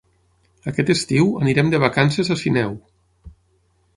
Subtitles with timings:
[0.71, 2.75] Aquest estiu anirem de vacances a Sineu.